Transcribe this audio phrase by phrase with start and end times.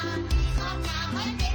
[0.00, 1.49] Come on, come on,